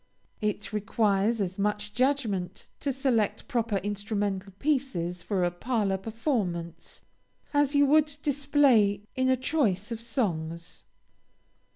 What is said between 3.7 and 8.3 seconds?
instrumental pieces for a parlor performance, as you would